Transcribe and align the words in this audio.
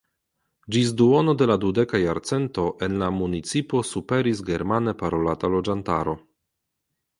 Ĝis 0.75 0.93
duono 1.01 1.35
de 1.41 1.47
la 1.51 1.57
dudeka 1.65 2.01
jarcento 2.03 2.65
en 2.87 2.97
la 3.03 3.11
municipo 3.19 3.83
superis 3.93 4.43
germane 4.51 4.97
parolanta 5.05 5.55
loĝantaro. 5.59 6.19